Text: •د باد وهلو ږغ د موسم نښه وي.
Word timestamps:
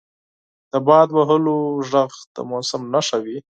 •د 0.71 0.73
باد 0.87 1.07
وهلو 1.17 1.57
ږغ 1.89 2.11
د 2.33 2.35
موسم 2.51 2.81
نښه 2.93 3.17
وي. 3.25 3.37